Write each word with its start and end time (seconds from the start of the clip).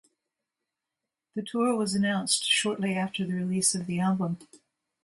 The 1.35 1.43
tour 1.43 1.75
was 1.75 1.93
announced 1.93 2.43
shortly 2.45 2.95
after 2.95 3.23
the 3.23 3.35
release 3.35 3.75
of 3.75 3.85
the 3.85 3.99
album. 3.99 4.39